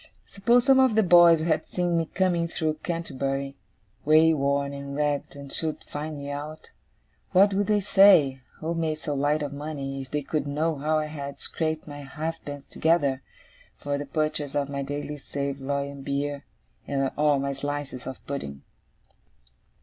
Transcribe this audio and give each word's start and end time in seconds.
Suppose 0.25 0.65
some 0.65 0.79
of 0.79 0.95
the 0.95 1.03
boys 1.03 1.41
had 1.41 1.63
seen 1.63 1.95
me 1.95 2.07
coming 2.07 2.47
through 2.47 2.79
Canterbury, 2.81 3.55
wayworn 4.03 4.73
and 4.73 4.95
ragged, 4.95 5.35
and 5.35 5.53
should 5.53 5.83
find 5.83 6.17
me 6.17 6.31
out? 6.31 6.71
What 7.33 7.53
would 7.53 7.67
they 7.67 7.81
say, 7.81 8.41
who 8.55 8.73
made 8.73 8.97
so 8.97 9.13
light 9.13 9.43
of 9.43 9.53
money, 9.53 10.01
if 10.01 10.09
they 10.09 10.23
could 10.23 10.47
know 10.47 10.75
how 10.77 10.97
I 10.97 11.05
had 11.05 11.39
scraped 11.39 11.87
my 11.87 11.99
halfpence 12.01 12.65
together, 12.65 13.21
for 13.77 13.99
the 13.99 14.07
purchase 14.07 14.55
of 14.55 14.69
my 14.69 14.81
daily 14.81 15.17
saveloy 15.17 15.91
and 15.91 16.03
beer, 16.03 16.45
or 17.15 17.39
my 17.39 17.53
slices 17.53 18.07
of 18.07 18.25
pudding? 18.25 18.63